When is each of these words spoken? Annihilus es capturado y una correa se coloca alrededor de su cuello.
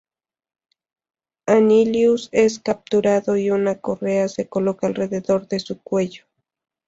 Annihilus 1.45 2.29
es 2.31 2.57
capturado 2.57 3.37
y 3.37 3.51
una 3.51 3.79
correa 3.79 4.27
se 4.29 4.47
coloca 4.49 4.87
alrededor 4.87 5.47
de 5.47 5.59
su 5.59 5.79
cuello. 5.79 6.23